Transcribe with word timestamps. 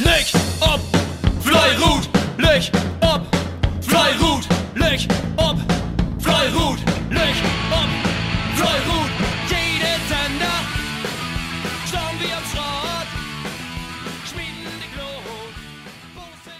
Leg 0.00 0.26
ob, 0.60 0.80
Fleirut, 1.38 2.08
leg 2.36 2.68
ob, 3.00 3.22
Fleirut, 3.80 4.44
leg 4.74 5.06
ob, 5.36 5.56
Fleirut, 6.18 6.78
leg 7.10 7.34
ob, 7.70 7.90
Fleirut. 8.56 9.10
Jede 9.48 9.94
Sender, 10.08 10.58
schauen 11.86 12.18
wir 12.18 12.36
am 12.36 12.44
Schrott, 12.50 13.08
schmieden 14.26 14.74
die 14.82 14.90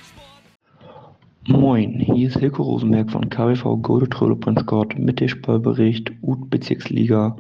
Sport. 0.07 1.61
Moin, 1.61 1.99
hier 1.99 2.29
ist 2.29 2.39
Hilko 2.39 2.63
Rosenberg 2.63 3.11
von 3.11 3.29
KWV 3.29 3.83
Gode 3.83 4.09
Tröle 4.11 4.37
Sport 4.37 4.97
mit 4.97 5.19
dem 5.19 5.27
Spielbericht 5.29 6.13
UT 6.23 6.51
Bezirksliga 6.51 7.37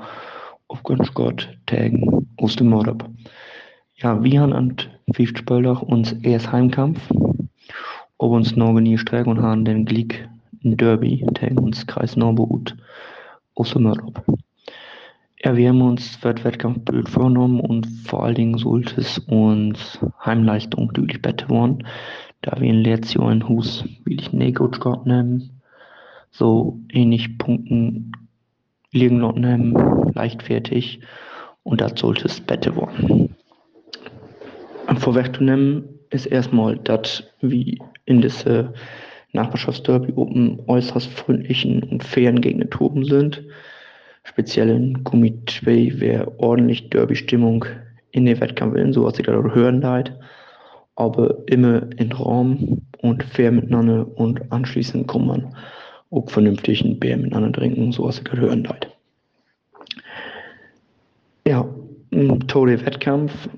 auf 0.66 0.82
Sport 1.04 1.56
Tagen 1.66 2.26
aus 2.36 2.56
dem 2.56 2.70
Mordab. 2.70 3.08
Ja, 3.96 4.24
wir 4.24 4.40
haben 4.40 4.76
fünf 5.12 5.38
Spieltag 5.38 5.80
uns 5.82 6.12
erst 6.24 6.50
Heimkampf, 6.50 7.00
ob 8.18 8.32
uns 8.32 8.56
noch 8.56 8.72
nie 8.80 8.98
strecken 8.98 9.30
und 9.30 9.40
haben 9.40 9.64
den 9.64 9.84
Glick 9.84 10.28
Derby 10.62 11.24
gegen 11.34 11.58
uns 11.58 11.86
Kreis 11.86 12.16
Norberut 12.16 12.74
aus 13.54 13.70
dem 13.70 13.84
Mordab. 13.84 14.24
Ja, 15.44 15.56
wir 15.56 15.68
haben 15.68 15.80
uns 15.80 16.16
für 16.16 16.34
den 16.34 16.42
Wettkampf 16.42 16.80
blöd 16.84 17.08
vorgenommen 17.08 17.60
und 17.60 17.86
vor 17.86 18.24
allen 18.24 18.34
Dingen 18.34 18.58
sollte 18.58 19.00
es 19.00 19.18
uns 19.20 20.00
Heimleistung 20.24 20.92
deutlich 20.92 21.22
besser 21.22 21.48
werden, 21.48 21.86
da 22.42 22.60
wir 22.60 22.68
in 22.68 22.82
letztes 22.82 23.14
Jahr 23.14 23.28
ein 23.28 23.48
Hus 23.48 23.84
will 24.04 24.18
ich 24.20 24.32
Negotsch 24.32 24.80
gehabt 24.80 25.06
nehmen, 25.06 25.60
so 26.32 26.80
ähnlich 26.90 27.38
Punkten 27.38 28.10
liegen 28.90 29.18
noch 29.18 29.36
nehmen, 29.36 29.74
leichtfertig 30.14 30.98
und 31.62 31.80
das 31.80 31.92
sollte 32.00 32.24
es 32.24 32.40
besser 32.40 32.74
werden. 32.74 33.36
Vorwegzunehmen 34.96 35.88
ist 36.10 36.26
erstmal, 36.26 36.76
dass 36.78 37.24
wie 37.40 37.80
in 38.04 38.20
diese 38.20 38.72
Nachbarschaftsderby 39.32 40.12
oben 40.12 40.60
äußerst 40.66 41.08
freundlichen 41.08 41.82
und 41.82 42.04
fairen 42.04 42.40
Gegner 42.40 42.70
toben 42.70 43.04
sind. 43.04 43.42
Speziell 44.22 44.70
in 44.70 45.04
Gummi 45.04 45.38
2 45.46 46.00
wäre 46.00 46.32
ordentlich 46.38 46.88
Derby-Stimmung 46.90 47.64
in 48.12 48.26
den 48.26 48.40
Wettkämpfen, 48.40 48.92
so 48.92 49.04
was 49.04 49.18
ich 49.18 49.26
da 49.26 49.32
hören 49.32 49.80
leid. 49.80 50.16
Aber 50.96 51.36
immer 51.46 51.82
in 51.98 52.12
Raum 52.12 52.82
und 53.02 53.24
fair 53.24 53.50
miteinander 53.50 54.06
und 54.16 54.52
anschließend 54.52 55.08
kann 55.08 55.26
man 55.26 55.54
auch 56.10 56.30
vernünftig 56.30 56.84
ein 56.84 57.00
Bier 57.00 57.16
miteinander 57.16 57.52
trinken, 57.52 57.90
so 57.90 58.04
was 58.04 58.18
ich 58.18 58.24
da 58.24 58.34
hören 58.34 58.64
leid. 58.64 58.88
Ja, 61.46 61.68
ein 62.12 62.46
toller 62.46 62.86
Wettkampf 62.86 63.48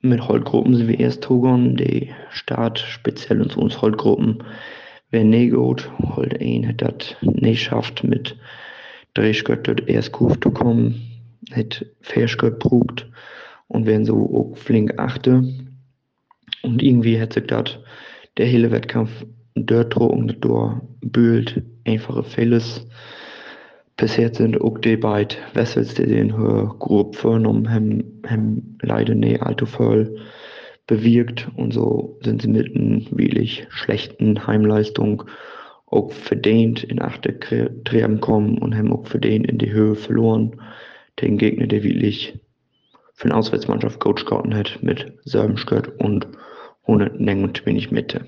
mit 0.00 0.28
Holtgruppen 0.28 0.74
sind 0.74 0.88
wir 0.88 1.00
erst 1.00 1.22
togon, 1.22 1.76
die 1.76 2.12
Start 2.30 2.78
speziell 2.78 3.40
in 3.40 3.50
uns 3.50 3.80
Holtgruppen 3.82 4.42
wer 5.10 5.24
nie 5.24 5.48
gut, 5.48 5.90
Holt 5.98 6.40
ein 6.40 6.68
hat 6.68 6.82
das 6.82 7.16
nicht 7.22 7.62
schafft 7.62 8.04
mit 8.04 8.36
Drehschgött 9.14 9.66
dort 9.66 9.88
erst 9.88 10.12
Kuf 10.12 10.38
zu 10.40 10.50
kommen, 10.50 11.02
hat 11.52 11.84
Verschgött 12.00 12.58
brugt 12.58 13.08
und 13.66 13.86
werden 13.86 14.04
so 14.04 14.52
auch 14.54 14.56
flink 14.56 14.98
achte. 14.98 15.44
Und 16.62 16.82
irgendwie 16.82 17.20
hat 17.20 17.32
sich 17.32 17.46
das 17.46 17.78
der 18.36 18.46
hele 18.46 18.70
Wettkampf 18.70 19.24
dort 19.54 19.96
und 19.96 20.36
dort 20.40 20.82
bühlt 21.00 21.62
einfache 21.84 22.22
Fehles. 22.22 22.86
Bisher 23.98 24.32
sind 24.32 24.60
auch 24.60 24.78
die 24.78 24.96
beiden 24.96 25.38
Wessels, 25.54 25.94
die 25.94 26.06
den 26.06 26.36
höher 26.36 26.72
grob 26.78 27.20
haben, 27.24 28.22
haben 28.24 28.78
leider 28.80 29.16
nicht 29.16 29.42
allzu 29.42 29.66
voll 29.66 30.16
bewirkt 30.86 31.48
und 31.56 31.74
so 31.74 32.16
sind 32.22 32.42
sie 32.42 32.48
mit 32.48 32.76
einer 32.76 33.00
wirklich 33.10 33.66
schlechten 33.70 34.46
Heimleistung 34.46 35.24
auch 35.86 36.12
verdient 36.12 36.84
in 36.84 37.02
achte 37.02 37.40
Treppen 37.84 38.20
kommen 38.20 38.58
und 38.58 38.76
haben 38.76 38.92
auch 38.92 39.04
verdient 39.04 39.48
in 39.48 39.58
die 39.58 39.72
Höhe 39.72 39.96
verloren. 39.96 40.60
Den 41.20 41.36
Gegner, 41.36 41.66
der 41.66 41.82
wirklich 41.82 42.38
für 43.14 43.24
eine 43.24 43.34
Auswärtsmannschaft 43.34 43.98
Coach 43.98 44.24
gehalten 44.26 44.54
hat 44.54 44.78
mit 44.80 45.12
Serbenskört 45.24 46.00
und 46.00 46.28
129 46.82 47.90
Mitte. 47.90 48.26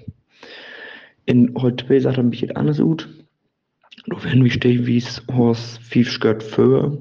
In 1.26 1.54
heute 1.56 2.00
sagt 2.00 2.18
er 2.18 2.24
ein 2.24 2.30
bisschen 2.30 2.56
anders 2.56 2.78
gut. 2.78 3.08
Du 4.06 4.16
wenn 4.24 4.44
wie 4.44 4.96
es 4.96 5.22
Horst 5.30 5.78
Fiefskört 5.82 6.42
für. 6.42 6.96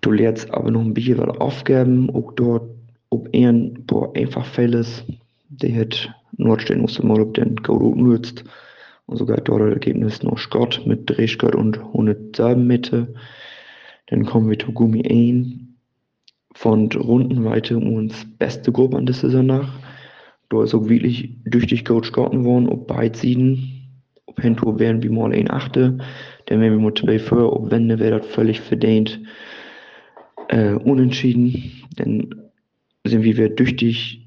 Du 0.00 0.10
lernst 0.10 0.50
aber 0.50 0.70
noch 0.70 0.80
ein 0.80 0.94
bisschen 0.94 1.18
was 1.18 1.38
aufgeben, 1.38 2.10
auch 2.10 2.32
dort, 2.32 2.70
ob 3.10 3.28
er 3.32 3.50
ein 3.50 3.86
paar 3.86 4.14
einfach 4.16 4.44
Fälles, 4.44 5.04
der 5.48 5.80
hat 5.80 6.12
Nordstehen 6.36 6.80
muss 6.80 7.02
mal, 7.02 7.20
ob 7.20 7.34
den 7.34 7.56
Gold 7.56 7.96
nutzt. 7.96 8.44
Und 9.06 9.16
sogar 9.16 9.38
dort 9.38 9.62
das 9.62 9.72
Ergebnis 9.72 10.22
noch 10.22 10.38
Scott 10.38 10.82
mit 10.84 11.08
Drehskott 11.08 11.54
und 11.54 11.78
107 11.78 12.66
Mitte. 12.66 13.14
Dann 14.08 14.24
kommen 14.24 14.50
wir 14.50 14.58
zu 14.58 14.72
Gummi 14.72 15.02
1 15.08 15.46
von 16.54 16.90
Rundenweite 16.92 17.78
uns 17.78 18.26
beste 18.38 18.72
Gruppe 18.72 18.96
an 18.96 19.06
der 19.06 19.14
Saison 19.14 19.46
nach. 19.46 19.72
Da 20.50 20.64
ist 20.64 20.74
auch 20.74 20.88
wirklich 20.88 21.36
tüchtig 21.50 21.84
Coach 21.84 22.12
gehalten 22.12 22.44
worden, 22.44 22.68
ob 22.68 22.86
beide 22.86 23.16
Sieden 23.16 23.77
op 24.38 24.42
Hintour 24.42 24.78
wären 24.78 25.02
wie 25.02 25.08
mal 25.08 25.32
ein 25.32 25.50
achte, 25.50 25.98
dann 26.46 26.60
wären 26.60 26.78
wir 26.78 26.86
mit 26.86 26.98
zwei 26.98 27.18
für, 27.18 27.52
ob 27.52 27.70
Wende 27.70 27.98
wäre 27.98 28.20
das 28.20 28.26
völlig 28.28 28.60
verdient 28.60 29.20
äh, 30.48 30.74
unentschieden. 30.74 31.72
Dann 31.96 32.34
sind 33.04 33.24
wir 33.24 33.56
tüchtig 33.56 34.26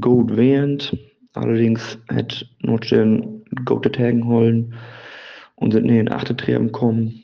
gut 0.00 0.36
während. 0.36 0.96
Allerdings 1.34 1.98
hat 2.08 2.46
Nordstern 2.60 3.42
gute 3.64 3.90
Tagen 3.90 4.26
holen 4.26 4.74
und 5.56 5.72
sind 5.72 5.88
in 5.88 5.96
den 5.96 6.12
achte 6.12 6.36
Treffen 6.36 6.72
kommen. 6.72 7.22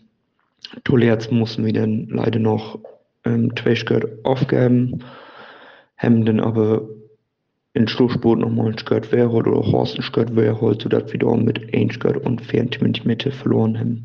Tolerz 0.85 1.31
mussten 1.31 1.65
wir 1.65 1.73
dann 1.73 2.09
leider 2.09 2.39
noch 2.41 2.79
ähm, 3.25 3.55
Tweischgurt 3.55 4.25
aufgeben, 4.25 5.05
haben 5.97 6.25
dann 6.25 6.41
aber 6.41 6.89
in 7.79 7.87
Schlussspurt 7.87 8.41
nochmal 8.41 8.73
ein 8.73 8.79
Skirt 8.79 9.13
Wehrhold 9.13 9.47
oder 9.47 9.73
Horst 9.73 9.97
ein 9.97 10.03
Skirt 10.03 10.35
Wehrhold, 10.35 10.83
sodass 10.83 11.13
wir 11.13 11.21
da 11.21 11.35
mit 11.37 11.73
ein 11.73 11.91
Skirt 11.91 12.17
und 12.27 12.43
24 12.43 13.05
Meter 13.05 13.31
verloren 13.31 13.79
haben. 13.79 14.05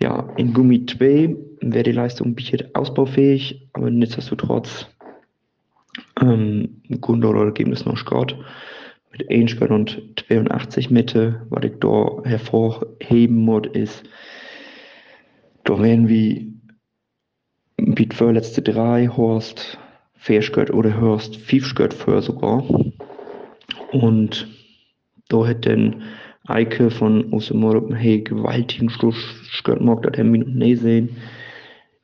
Ja, 0.00 0.28
in 0.36 0.52
Gummi 0.52 0.84
2 0.84 1.36
wäre 1.60 1.84
die 1.84 1.92
Leistung 1.92 2.34
bisschen 2.34 2.74
ausbaufähig, 2.74 3.68
aber 3.72 3.90
nichtsdestotrotz 3.90 4.88
ähm, 6.20 6.82
Gundor 7.00 7.36
Ergebnis 7.44 7.84
noch 7.84 7.96
Scott 7.96 8.36
mit 9.12 9.30
1 9.30 9.52
Skirt 9.52 9.70
und 9.70 10.02
82 10.28 10.90
Meter, 10.90 11.46
was 11.50 11.64
ich 11.64 11.78
da 11.78 12.20
hervorheben 12.24 13.36
muss, 13.36 13.68
ist, 13.74 14.02
da 15.64 15.80
wären 15.80 16.08
wir 16.08 16.46
wie 17.76 18.06
die 18.06 18.24
letzte 18.24 18.60
drei 18.60 19.06
Horst 19.06 19.78
Verschgött 20.20 20.70
oder 20.70 21.00
hörst 21.00 21.36
Fiefschgött 21.36 21.94
für 21.94 22.20
sogar. 22.20 22.62
Und 23.90 24.46
da 25.28 25.46
hat 25.46 25.64
dann 25.64 26.02
Eike 26.46 26.90
von 26.90 27.32
Osemorp 27.32 27.94
hey 27.94 28.20
gewaltigen 28.20 28.90
Schluss 28.90 29.16
mag 29.80 30.02
das 30.02 30.18
wir 30.18 30.24
noch 30.24 30.46
nie 30.46 30.76
sehen. 30.76 31.16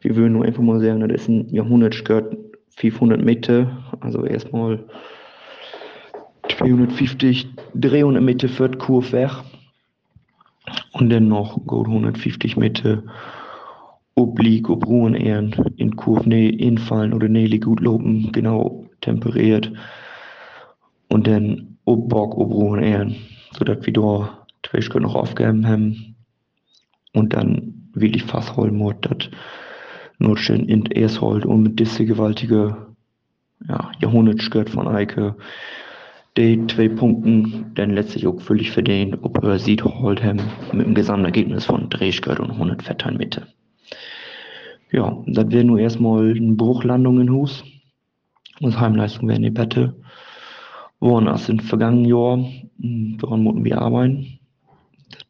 Wir 0.00 0.16
würden 0.16 0.32
nur 0.32 0.46
einfach 0.46 0.62
mal 0.62 0.80
sagen, 0.80 1.06
das 1.06 1.22
ist 1.22 1.28
ein 1.28 1.48
Jahrhundertskört 1.54 2.36
500 2.76 3.22
Meter, 3.22 3.84
also 4.00 4.24
erstmal 4.24 4.82
250, 6.48 7.48
300 7.74 8.22
Meter 8.22 8.48
für 8.48 8.70
die 8.70 8.78
Kurve 8.78 9.12
weg. 9.12 9.30
Und 10.92 11.10
dann 11.10 11.28
noch 11.28 11.58
gut 11.66 11.86
150 11.86 12.56
Meter 12.56 13.02
Oblique, 14.18 14.70
Obruhen 14.70 15.14
eher 15.14 15.46
in 15.76 15.96
Kurve 15.96 16.26
nee, 16.26 16.48
infallen 16.48 17.12
oder 17.12 17.28
nee, 17.28 17.46
gut 17.58 17.80
loben, 17.80 18.32
genau 18.32 18.86
temperiert. 19.02 19.70
Und 21.08 21.26
dann 21.26 21.76
Obbock, 21.84 22.36
Obruhen 22.36 22.82
eher, 22.82 23.10
sodass 23.52 23.84
wir 23.84 23.92
da 23.92 24.46
Twitch 24.62 24.92
noch 24.94 25.14
aufgeben 25.14 25.68
haben. 25.68 26.16
Und 27.12 27.34
dann 27.34 27.90
will 27.92 28.16
ich 28.16 28.24
fast 28.24 28.56
holen, 28.56 28.82
dass 29.02 29.30
Notstellen 30.18 30.68
in 30.68 30.86
erst 30.86 31.20
und 31.20 31.62
mit 31.62 31.78
diese 31.78 32.06
gewaltige 32.06 32.86
ja, 33.68 33.92
Jahrhundertskirt 34.00 34.70
von 34.70 34.88
Eike 34.88 35.36
die 36.36 36.66
zwei 36.66 36.88
Punkten 36.88 37.72
dann 37.74 37.90
letztlich 37.90 38.26
auch 38.26 38.40
völlig 38.40 38.70
verdient, 38.70 39.18
ob 39.22 39.42
er 39.42 39.58
sieht 39.58 39.84
holt 39.84 40.22
haben 40.22 40.40
mit 40.72 40.86
dem 40.86 40.94
Gesamtergebnis 40.94 41.64
von 41.64 41.88
Drehskirt 41.88 42.40
und 42.40 42.50
100 42.50 42.82
Fettern 42.82 43.16
Mitte. 43.16 43.46
Ja, 44.92 45.22
das 45.26 45.50
wäre 45.50 45.64
nur 45.64 45.80
erstmal 45.80 46.30
eine 46.30 46.54
Bruchlandung 46.54 47.20
in 47.20 47.30
Hus. 47.30 47.64
Unsere 48.60 48.82
Heimleistung 48.82 49.28
wäre 49.28 49.38
eine 49.38 49.50
Bette. 49.50 49.94
Woran 51.00 51.26
erst 51.26 51.48
im 51.48 51.58
vergangenen 51.58 52.06
Jahr, 52.06 52.38
woran 53.20 53.42
mussten 53.42 53.64
wir 53.64 53.82
arbeiten. 53.82 54.38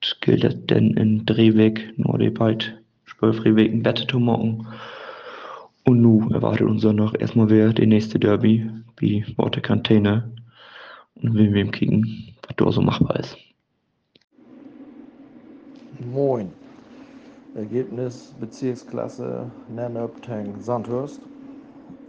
Das 0.01 0.21
gilt 0.21 0.71
dann 0.71 0.95
in 0.95 1.27
Drehweg, 1.27 1.95
beiden 1.97 2.79
Spölfreweg 3.05 3.73
in 3.73 3.83
Bette 3.83 4.07
zu 4.07 4.21
machen. 4.21 4.67
Und 5.85 6.03
nun 6.03 6.33
erwartet 6.33 6.67
uns 6.67 6.83
noch 6.83 7.15
erstmal 7.15 7.49
wieder 7.49 7.73
die 7.73 7.87
nächste 7.87 8.19
Derby, 8.19 8.69
wie 8.99 9.25
Worte 9.37 9.61
Kantine. 9.61 10.33
Und 11.15 11.35
wir 11.35 11.53
werden 11.53 11.73
kicken, 11.73 12.35
was 12.47 12.57
da 12.57 12.73
so 12.73 12.83
machbar 12.83 13.21
ist. 13.21 13.37
Moin. 16.13 16.51
Ergebnis 17.57 18.35
Bezirksklasse 18.39 19.51
Nennep 19.75 20.21
gegen 20.21 20.61
Sandhurst. 20.61 21.23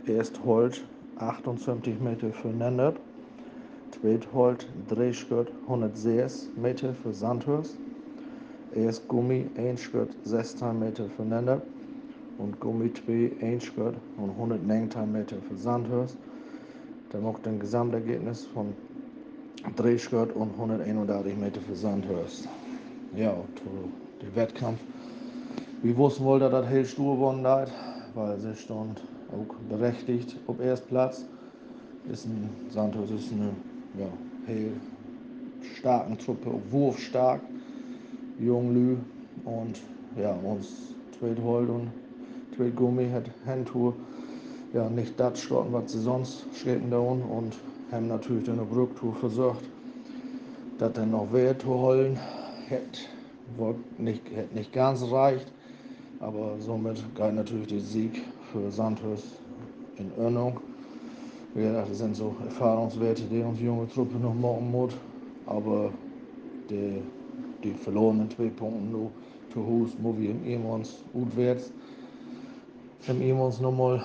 Erst 0.05 0.43
Holt 0.43 0.83
28 1.19 2.01
Meter 2.01 2.33
für 2.33 2.49
Nennep. 2.49 2.99
Zweit 3.91 4.27
Holt 4.33 4.67
Drehschritt 4.89 5.47
106 5.67 6.49
Meter 6.57 6.93
für 6.93 7.13
Sandhurst. 7.13 7.77
Erst 8.75 9.07
Gummi 9.07 9.45
1 9.55 9.81
Schritt 9.81 10.09
16 10.25 10.77
Meter 10.77 11.05
für 11.15 11.23
Nennep. 11.23 11.61
Und 12.39 12.59
Gummi 12.59 12.91
2 12.91 13.31
1 13.41 13.63
Schritt 13.63 13.95
und 14.17 14.31
119 14.31 15.09
Meter 15.09 15.37
für 15.47 15.55
Sandhurst. 15.55 16.17
Da 17.09 17.19
macht 17.19 17.47
ein 17.47 17.57
Gesamtergebnis 17.57 18.45
von 18.53 18.73
Drehschritt 19.77 20.35
und 20.35 20.51
131 20.59 21.37
Meter 21.37 21.61
für 21.61 21.75
Sandhurst. 21.75 22.49
Ja, 23.15 23.33
der 24.21 24.35
Wettkampf 24.35 24.79
wir 25.83 25.95
wussten 25.97 26.23
wohl, 26.25 26.39
dass 26.39 26.51
das 26.51 26.69
heel 26.69 26.85
stur 26.85 27.15
geworden 27.15 27.45
hat, 27.45 27.71
weil 28.15 28.39
sie 28.39 28.55
stand 28.55 29.01
auch 29.31 29.55
berechtigt 29.69 30.35
auf 30.47 30.59
Erstplatz. 30.59 31.25
Ist 32.11 32.25
ein, 32.25 32.49
Santos 32.69 33.11
ist 33.11 33.31
eine 33.31 33.49
ja, 33.97 34.07
heel 34.45 34.71
starken 35.77 36.17
Truppe, 36.17 36.51
wurfstark, 36.71 37.41
Junglü 38.39 38.97
und 39.45 39.81
ja, 40.15 40.33
uns 40.43 40.95
Tweethold 41.19 41.69
und 41.69 41.91
Tweetgummi 42.55 43.09
hat 43.09 43.25
Handtour 43.45 43.93
ja 44.73 44.89
nicht 44.89 45.19
das 45.19 45.41
starten, 45.41 45.73
was 45.73 45.91
sie 45.91 46.01
sonst 46.01 46.45
schritten 46.55 46.89
da 46.89 46.99
und 46.99 47.53
haben 47.91 48.07
natürlich 48.07 48.45
dann 48.45 48.59
eine 48.59 48.69
Rücktour 48.71 49.13
versucht, 49.15 49.63
das 50.79 50.93
dann 50.93 51.11
noch 51.11 51.31
wert 51.31 51.61
zu 51.61 51.69
holen. 51.69 52.17
Hätte 52.67 52.99
nicht, 53.97 54.23
hätte 54.33 54.55
nicht 54.55 54.73
ganz 54.73 55.03
reicht. 55.03 55.51
Aber 56.19 56.59
somit 56.59 57.03
galt 57.15 57.35
natürlich 57.35 57.67
der 57.67 57.79
Sieg 57.79 58.21
für 58.51 58.71
Sandhurst 58.71 59.25
in 59.97 60.11
Ordnung. 60.17 60.59
Wie 61.53 61.63
das 61.63 61.97
sind 61.97 62.15
so 62.15 62.35
Erfahrungswerte, 62.43 63.23
die 63.23 63.41
uns 63.41 63.59
junge 63.59 63.87
Truppe 63.87 64.17
noch 64.17 64.33
machen 64.33 64.71
muss. 64.71 64.93
Aber 65.45 65.91
die, 66.69 67.01
die 67.63 67.73
verlorenen 67.73 68.29
zwei 68.31 68.49
Punkte 68.49 68.83
nur 68.83 69.11
zu 69.53 69.65
Hus, 69.65 69.91
wo 70.01 70.17
wir 70.17 70.31
im 70.31 70.43
Emons 70.45 71.03
utwärts 71.13 71.71
im 73.07 73.21
Emons 73.21 73.61
nochmal 73.61 74.03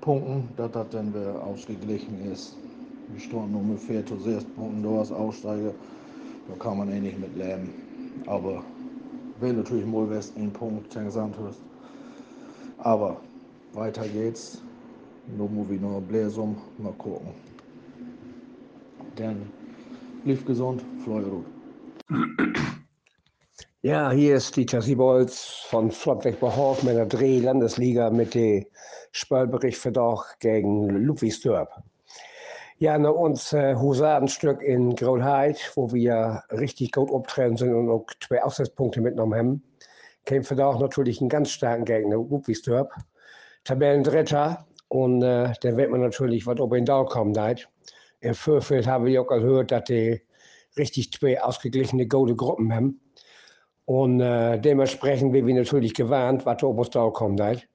punkten, 0.00 0.48
dass 0.56 0.70
das 0.72 0.88
dann 0.90 1.12
wieder 1.12 1.42
ausgeglichen 1.44 2.30
ist. 2.32 2.56
Wir 3.08 3.20
standen 3.20 3.54
ungefähr 3.54 4.04
zu 4.06 4.16
sechs 4.18 4.44
Punkten, 4.44 4.82
du 4.82 4.98
als 4.98 5.10
Aussteiger, 5.10 5.72
da 6.48 6.54
kann 6.58 6.78
man 6.78 6.90
eh 6.92 7.00
nicht 7.00 7.18
mit 7.18 7.34
leben. 7.36 7.72
Aber 8.26 8.62
will 9.40 9.52
natürlich 9.54 9.86
Molwest 9.86 10.36
einen 10.36 10.52
Punkt 10.52 10.90
gegen 10.92 11.10
Sandhurst. 11.10 11.60
Aber 12.78 13.20
weiter 13.72 14.06
geht's. 14.08 14.62
Nur 15.36 15.48
Movie, 15.48 15.78
nur 15.78 16.00
Bläsum. 16.00 16.56
Mal 16.78 16.92
gucken. 16.92 17.28
Dann 19.16 19.50
lief 20.24 20.44
gesund, 20.44 20.82
Fleurut. 21.04 21.44
Ja, 23.82 24.10
hier 24.10 24.34
ist 24.34 24.56
Dieter 24.56 24.82
Siebolz 24.82 25.64
von 25.68 25.92
Flottweg 25.92 26.40
Behof 26.40 26.82
mit 26.82 26.96
der 26.96 27.06
Dreh-Landesliga 27.06 28.10
mit 28.10 28.34
dem 28.34 28.66
Spielbericht 29.12 29.78
für 29.78 29.92
doch 29.92 30.24
gegen 30.40 30.88
Ludwigsdorp. 30.88 31.68
Ja, 32.78 32.98
nach 32.98 33.12
uns 33.12 33.54
äh, 33.54 33.74
Husarenstück 33.74 34.60
in 34.60 34.94
Grolheid, 34.94 35.72
wo 35.76 35.90
wir 35.92 36.42
richtig 36.50 36.92
gut 36.92 37.10
auftreten 37.10 37.56
sind 37.56 37.74
und 37.74 37.88
auch 37.88 38.04
zwei 38.20 38.42
Aussatzpunkte 38.42 39.00
mitgenommen 39.00 39.38
haben, 39.38 39.62
kämpfen 40.26 40.58
da 40.58 40.66
auch 40.66 40.78
natürlich 40.78 41.20
einen 41.20 41.30
ganz 41.30 41.48
starken 41.50 41.86
Gegner, 41.86 42.16
Ludwigsdorp. 42.16 42.92
Tabellendritter 43.64 44.66
und 44.88 45.22
äh, 45.22 45.54
da 45.60 45.76
wird 45.76 45.90
man 45.90 46.02
natürlich 46.02 46.46
was 46.46 46.60
ob 46.60 46.74
in 46.74 46.84
da 46.84 47.02
kommt. 47.04 47.38
Halt. 47.38 47.66
Im 48.20 48.34
Vorfeld 48.34 48.86
habe 48.86 49.10
ich 49.10 49.18
auch 49.18 49.26
gehört, 49.26 49.72
dass 49.72 49.84
die 49.84 50.20
richtig 50.76 51.12
zwei 51.12 51.42
ausgeglichene 51.42 52.06
gute 52.06 52.36
Gruppen 52.36 52.74
haben. 52.74 53.00
Und 53.86 54.20
äh, 54.20 54.60
dementsprechend 54.60 55.32
werden 55.32 55.46
wir 55.46 55.54
natürlich 55.54 55.94
gewarnt, 55.94 56.44
was 56.44 56.62
ob 56.62 56.78
uns 56.78 56.90
da 56.90 57.08
kommt. 57.08 57.40
Halt. 57.40 57.66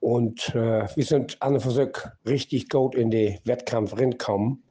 Und 0.00 0.54
äh, 0.54 0.88
wir 0.94 1.04
sind 1.04 1.40
an 1.40 1.54
und 1.54 1.60
für 1.60 1.92
richtig 2.26 2.68
gut 2.68 2.94
in 2.94 3.10
den 3.10 3.38
Wettkampf 3.44 3.96
reingekommen. 3.96 4.62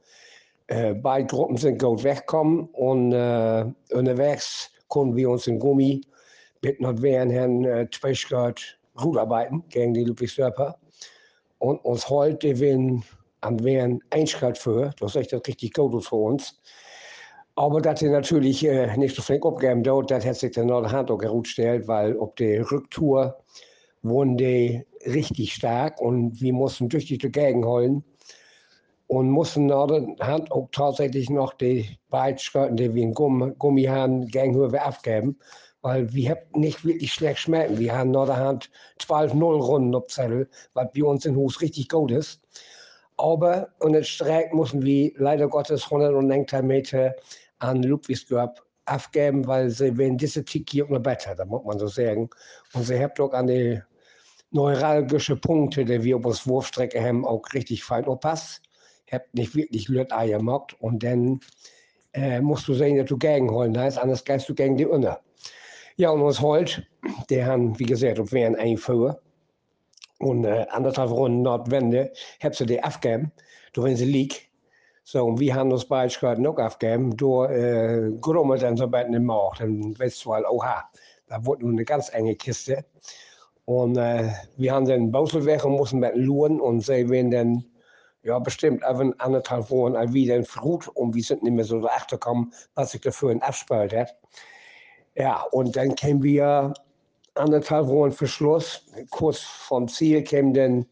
Äh, 0.66 0.94
beide 0.94 1.26
Gruppen 1.26 1.56
sind 1.56 1.80
gut 1.80 2.04
weggekommen 2.04 2.68
und 2.72 3.12
äh, 3.12 3.64
unterwegs 3.92 4.70
konnten 4.88 5.16
wir 5.16 5.30
uns 5.30 5.46
in 5.46 5.58
Gummi 5.58 6.00
mit 6.62 6.80
Nordwehren 6.80 7.30
Herrn 7.30 7.64
äh, 7.64 7.86
Tweischgott 7.86 8.78
gut 8.96 9.16
arbeiten 9.16 9.64
gegen 9.68 9.94
die 9.94 10.04
Ludwigsdörper. 10.04 10.76
Und 11.58 11.84
uns 11.84 12.08
heute 12.08 12.58
werden 12.58 13.04
an 13.40 13.62
Wehren 13.62 14.00
Einschritt 14.10 14.58
für, 14.58 14.92
das 14.98 15.14
ist 15.14 15.32
echt 15.32 15.48
richtig 15.48 15.72
gut 15.72 16.04
für 16.04 16.16
uns. 16.16 16.60
Aber 17.56 17.80
dass 17.80 18.00
sie 18.00 18.08
natürlich 18.08 18.64
äh, 18.64 18.96
nicht 18.96 19.14
so 19.14 19.22
flink 19.22 19.44
abgeben 19.44 19.82
dort, 19.82 20.10
das 20.10 20.24
hat 20.24 20.36
sich 20.36 20.52
dann 20.52 20.66
noch 20.66 20.90
Hand 20.90 21.10
auch 21.10 21.18
gerutscht, 21.18 21.58
weil 21.58 22.16
ob 22.16 22.36
die 22.36 22.56
Rücktour 22.56 23.38
wurden 24.02 24.36
die 24.36 24.84
richtig 25.06 25.54
stark 25.54 26.00
und 26.00 26.40
wir 26.40 26.52
mussten 26.52 26.88
durch 26.88 27.06
die 27.06 27.18
Gegend 27.18 27.64
holen 27.64 28.04
und 29.06 29.30
mussten 29.30 29.72
Hand 29.72 30.52
auch 30.52 30.68
tatsächlich 30.72 31.30
noch 31.30 31.54
die 31.54 31.98
Beitschritten, 32.10 32.76
die 32.76 32.94
wir 32.94 33.02
in 33.02 33.14
Gummi, 33.14 33.52
Gummi 33.58 33.84
haben, 33.84 34.28
gegenüber 34.28 34.82
abgeben, 34.82 35.38
weil 35.82 36.12
wir 36.12 36.30
haben 36.30 36.60
nicht 36.60 36.84
wirklich 36.84 37.12
schlecht 37.12 37.40
schmecken. 37.40 37.78
Wir 37.78 37.96
haben 37.96 38.12
der 38.12 38.36
Hand 38.36 38.70
12-0 39.00 39.42
Runden 39.42 39.94
auf 39.94 40.06
Zettel, 40.08 40.48
was 40.74 40.88
bei 40.94 41.02
uns 41.02 41.24
im 41.24 41.36
Hus 41.36 41.60
richtig 41.60 41.88
gut 41.88 42.12
ist. 42.12 42.40
Aber 43.16 43.68
und 43.80 43.94
den 43.94 44.04
Streck 44.04 44.54
mussten 44.54 44.82
wir 44.82 45.12
leider 45.16 45.48
Gottes 45.48 45.84
110 45.84 46.66
Meter 46.66 47.14
an 47.58 47.82
Ludwigsdorf 47.82 48.62
abgeben, 48.84 49.46
weil 49.46 49.70
sie 49.70 49.96
wenn 49.98 50.16
diese 50.16 50.44
Tiki 50.44 50.82
auch 50.82 50.88
noch 50.88 51.00
besser, 51.00 51.34
da 51.34 51.44
muss 51.44 51.64
man 51.64 51.78
so 51.78 51.86
sagen. 51.86 52.30
Und 52.74 52.84
sie 52.84 52.98
haben 52.98 53.12
doch 53.16 53.32
an 53.32 53.46
die 53.46 53.80
neuralgische 54.50 55.36
Punkte, 55.36 55.84
die 55.84 56.02
wir 56.02 56.16
auf 56.16 56.24
uns 56.24 56.46
Wurfstrecke 56.46 57.02
haben, 57.02 57.24
auch 57.24 57.42
richtig 57.54 57.84
fein. 57.84 58.04
Ich 58.04 59.12
habe 59.12 59.24
nicht 59.32 59.54
wirklich 59.54 59.88
Lüt 59.88 60.10
gemacht 60.10 60.76
und 60.80 61.02
dann 61.02 61.40
äh, 62.12 62.40
musst 62.40 62.66
du 62.68 62.74
sehen, 62.74 62.96
dass 62.96 63.06
du 63.06 63.18
gegen 63.18 63.50
holen 63.50 63.72
da 63.72 63.86
ist, 63.86 63.98
anders 63.98 64.24
gehst 64.24 64.48
du 64.48 64.54
gegen 64.54 64.76
die 64.76 64.86
Unter. 64.86 65.20
Ja, 65.96 66.10
und 66.10 66.22
uns 66.22 66.40
Holt, 66.40 66.86
der 67.28 67.46
haben, 67.46 67.78
wie 67.78 67.84
gesagt, 67.84 68.18
auf 68.18 68.32
wären 68.32 68.56
ein 68.56 68.76
Föhr 68.76 69.20
und 70.18 70.44
äh, 70.44 70.66
anderthalb 70.70 71.10
Runden 71.10 71.42
Nordwende, 71.42 72.12
hab 72.42 72.54
sie 72.54 72.66
die 72.66 72.82
aufgegeben, 72.82 73.32
du 73.72 73.82
wenn 73.82 73.96
sie 73.96 74.04
liegt. 74.06 74.42
So, 75.02 75.24
und 75.24 75.40
wir 75.40 75.54
haben 75.54 75.72
uns 75.72 75.84
beide 75.86 76.12
gerade 76.14 76.40
noch 76.40 76.58
aufgegeben, 76.58 77.16
du 77.16 77.42
äh, 77.44 78.12
grummelt 78.20 78.62
dann 78.62 78.76
so 78.76 78.86
bei 78.86 79.02
den 79.04 79.24
Mauer, 79.24 79.54
dann 79.58 79.98
weißt 79.98 80.24
du 80.24 80.34
halt, 80.34 80.46
oha, 80.48 80.84
da 81.26 81.44
wurde 81.44 81.62
nur 81.62 81.72
eine 81.72 81.84
ganz 81.84 82.12
enge 82.12 82.36
Kiste. 82.36 82.84
Und 83.64 83.96
äh, 83.96 84.30
wir 84.56 84.72
haben 84.72 84.86
den 84.86 85.12
Bausel 85.12 85.44
weg 85.44 85.64
und 85.64 85.72
mussten 85.72 85.98
mit 85.98 86.14
Luren 86.16 86.60
und 86.60 86.80
sie 86.80 87.08
werden 87.08 87.30
dann 87.30 87.64
ja, 88.22 88.38
bestimmt 88.38 88.82
even 88.88 89.18
anderthalb 89.20 89.70
Wochen 89.70 89.94
wieder 90.12 90.36
in 90.36 90.44
Frut 90.44 90.88
und 90.88 91.14
wir 91.14 91.22
sind 91.22 91.42
nicht 91.42 91.52
mehr 91.52 91.64
so 91.64 91.80
gekommen, 92.10 92.52
was 92.74 92.92
sich 92.92 93.00
dafür 93.00 93.30
in 93.30 93.42
abspielt 93.42 93.94
hat. 93.94 94.14
Ja, 95.14 95.42
und 95.52 95.76
dann 95.76 95.94
kämen 95.94 96.22
wir 96.22 96.74
anderthalb 97.34 97.86
Wochen 97.88 98.12
für 98.12 98.26
Schluss. 98.26 98.86
Kurz 99.10 99.40
vom 99.40 99.88
Ziel 99.88 100.22
kämen 100.22 100.54
dann 100.54 100.86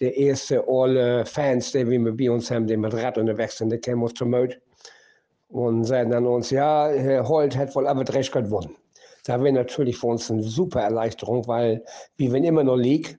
der 0.00 0.16
erste 0.16 0.64
alle 0.66 1.24
Fans, 1.26 1.72
die 1.72 1.88
wir 1.88 2.16
bei 2.16 2.30
uns 2.30 2.50
haben, 2.50 2.66
die 2.66 2.76
mit 2.76 2.94
Rad 2.94 3.18
unterwegs 3.18 3.58
sind, 3.58 3.70
die 3.70 3.78
kämen 3.78 4.02
uns 4.02 4.14
zum 4.14 4.30
Mut 4.30 4.60
und 5.48 5.84
sagten 5.84 6.10
dann 6.10 6.26
uns, 6.26 6.50
ja, 6.50 6.88
Herr 6.88 7.28
Holt 7.28 7.56
hat 7.56 7.74
wohl 7.76 7.86
aber 7.86 8.08
recht 8.12 8.32
gewonnen. 8.32 8.74
Da 9.24 9.42
wäre 9.42 9.52
natürlich 9.52 9.96
für 9.96 10.08
uns 10.08 10.30
eine 10.30 10.42
super 10.42 10.80
Erleichterung, 10.80 11.46
weil 11.46 11.84
wir 12.16 12.32
wenn 12.32 12.44
immer 12.44 12.64
noch 12.64 12.76
liegen, 12.76 13.18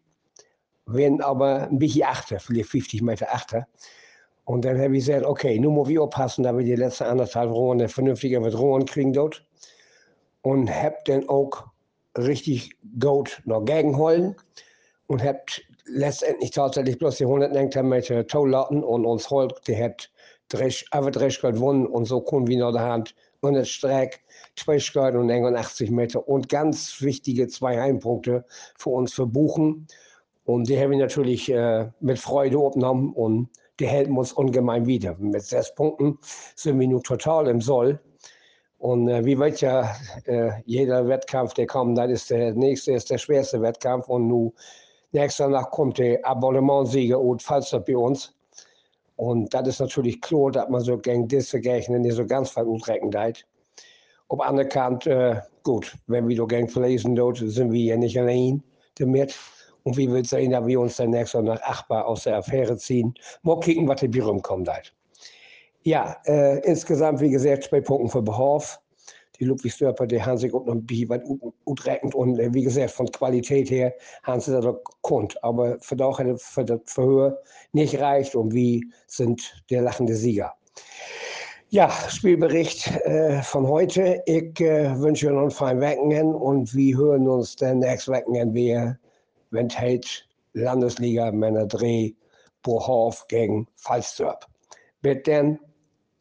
wenn 0.86 1.22
aber 1.22 1.64
ein 1.70 1.80
bisschen 1.80 2.04
achter, 2.04 2.40
vielleicht 2.40 2.70
50 2.70 3.02
Meter 3.02 3.34
achter. 3.34 3.68
Und 4.46 4.66
dann 4.66 4.78
habe 4.80 4.98
ich 4.98 5.06
gesagt, 5.06 5.26
okay, 5.26 5.58
nun 5.58 5.76
muss 5.76 5.88
wir 5.88 6.04
aufpassen, 6.04 6.44
wir 6.58 6.66
die 6.66 6.76
letzten 6.76 7.06
anderthalb 7.06 7.52
Runden 7.52 7.88
vernünftiger 7.88 8.42
mit 8.42 8.58
Ruhen 8.58 8.86
kriegen 8.86 9.14
dort. 9.14 9.46
Und 10.42 10.70
habe 10.70 10.98
dann 11.06 11.30
auch 11.30 11.68
richtig 12.18 12.76
gut 13.00 13.42
noch 13.46 13.64
gegenholen 13.64 14.36
und 15.08 15.24
habe 15.24 15.40
letztendlich 15.86 16.52
tatsächlich 16.52 16.98
bloß 16.98 17.18
die 17.18 17.24
100 17.24 17.84
Meter 17.84 18.28
Tollaten 18.28 18.84
und 18.84 19.06
uns 19.06 19.30
holt, 19.30 19.54
die 19.68 19.82
hat 19.82 20.10
aber 20.92 21.12
gewonnen 21.12 21.88
und 21.88 22.06
so 22.06 22.22
konnten 22.22 22.48
wir 22.48 22.60
noch 22.60 22.74
der 22.74 22.82
Hand 22.82 23.16
und 23.44 23.56
es 23.56 23.70
Streck, 23.70 24.22
zwei 24.56 24.80
Stunden 24.80 25.18
und 25.18 25.32
81 25.32 25.92
Meter 25.92 26.28
und 26.28 26.50
ganz 26.50 27.02
wichtige 27.02 27.48
zwei 27.48 27.80
Heimpunkte 27.80 28.46
für 28.78 28.90
uns 28.90 29.14
verbuchen. 29.14 29.88
Und 30.46 30.70
die 30.70 30.80
haben 30.80 30.92
wir 30.92 30.98
natürlich 30.98 31.52
äh, 31.52 31.90
mit 32.00 32.20
Freude 32.20 32.58
aufgenommen 32.58 33.14
und 33.14 33.50
die 33.80 33.88
helfen 33.88 34.18
uns 34.18 34.34
ungemein 34.34 34.86
wieder. 34.86 35.16
Mit 35.18 35.44
sechs 35.44 35.74
Punkten 35.76 36.18
sind 36.56 36.80
wir 36.80 36.88
nun 36.88 37.04
total 37.04 37.48
im 37.48 37.62
Soll. 37.62 38.00
Und 38.78 39.08
äh, 39.08 39.26
wie 39.26 39.38
wird 39.38 39.62
ja 39.62 39.96
äh, 40.26 40.52
jeder 40.66 41.08
Wettkampf, 41.08 41.54
der 41.54 41.68
kommt, 41.68 41.98
dann 41.98 42.10
ist 42.10 42.30
der 42.30 42.54
nächste 42.54 42.94
ist 42.94 43.10
der 43.10 43.18
schwerste 43.18 43.62
Wettkampf 43.62 44.08
und 44.08 44.28
nun 44.28 44.54
nächster 45.12 45.48
Nacht 45.48 45.72
kommt 45.72 45.98
der 45.98 46.26
Abonnementsieger 46.26 47.20
und 47.20 47.42
Falster 47.42 47.80
bei 47.80 47.96
uns. 47.96 48.34
Und 49.16 49.54
das 49.54 49.68
ist 49.68 49.80
natürlich 49.80 50.22
klar, 50.22 50.52
dass 50.52 50.70
man 50.70 50.82
so 50.82 50.98
gegen 50.98 51.28
diese 51.28 51.60
Gegner 51.60 52.00
nicht 52.00 52.16
so 52.16 52.26
ganz 52.26 52.50
viel 52.50 52.64
utrecken 52.64 53.12
der 53.12 53.34
anderen 54.40 54.70
Kant, 54.70 55.06
äh, 55.06 55.40
gut, 55.64 55.96
wenn 56.08 56.28
wir 56.28 56.36
da 56.36 56.46
gegen 56.46 56.68
verlesen 56.68 57.16
dort, 57.16 57.38
sind 57.38 57.72
wir 57.72 57.82
ja 57.82 57.98
nicht 57.98 58.18
allein 58.20 58.64
damit. 58.96 59.38
Und 59.84 59.98
wie 59.98 60.10
wird 60.10 60.28
sein, 60.28 60.52
dass 60.52 60.66
wir 60.66 60.80
uns 60.80 60.96
dann 60.98 61.10
nächstes 61.10 61.42
Mal 61.42 61.54
nach 61.54 61.62
Achbar 61.62 62.08
aus 62.08 62.24
der 62.24 62.38
Affäre 62.38 62.78
ziehen. 62.78 63.14
Mal 63.44 63.60
kicken, 63.60 63.88
was 63.88 64.00
der 64.00 64.08
Bier 64.08 64.24
kommt 64.42 64.70
halt. 64.70 64.94
Ja, 65.84 66.16
äh, 66.26 66.60
insgesamt, 66.62 67.20
wie 67.20 67.30
gesagt, 67.30 67.66
zwei 67.66 67.82
Punkte 67.82 68.10
für 68.10 68.22
Behof. 68.22 68.80
Die 69.44 69.50
Ludwig 69.50 69.74
Störper, 69.74 70.08
die 70.08 70.24
haben 70.24 70.38
sich 70.38 70.54
auch 70.54 70.66
noch 70.66 70.74
ein 70.74 70.86
bisschen 70.86 71.10
was 71.10 71.22
utreckend 71.66 72.16
und 72.16 72.40
äh, 72.40 72.54
wie 72.54 72.64
gesagt, 72.64 72.92
von 72.92 73.12
Qualität 73.12 73.70
her 73.70 73.94
haben 74.24 74.40
sie 74.40 74.52
das 74.52 74.64
gekonnt. 74.64 75.42
Aber 75.44 75.78
für 75.82 75.96
das, 75.96 76.82
Verhör 76.86 77.42
nicht 77.74 78.00
reicht 78.00 78.36
und 78.36 78.54
wie 78.54 78.86
sind 79.08 79.64
der 79.70 79.82
lachende 79.82 80.16
Sieger. 80.16 80.54
Ja, 81.70 81.92
Spielbericht 82.08 82.88
äh, 83.06 83.42
von 83.42 83.68
heute. 83.68 84.22
Ich 84.28 84.62
äh, 84.62 84.98
wünsche 85.00 85.28
Ihnen 85.28 85.40
einen 85.40 85.52
feinen 85.52 85.82
Wochenende 85.82 86.38
und 86.38 86.74
wir 86.74 86.98
hören 86.98 87.28
uns 87.28 87.56
dann 87.58 87.80
nächstes 87.80 88.14
Wochenende 88.14 88.54
wieder 88.54 88.98
wenn 89.54 89.70
halt 89.70 90.28
Landesliga 90.54 91.32
Männer 91.32 91.68
Dreh 91.68 92.14
Bohof 92.64 93.28
gegen 93.28 93.68
Falsterb. 93.76 94.48
Mit 95.02 95.28
dann 95.28 95.60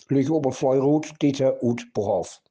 Lüch 0.09 0.31
Oberfleurut, 0.31 1.11
Dieter 1.23 1.63
Ut 1.63 1.83
Bohof. 1.95 2.42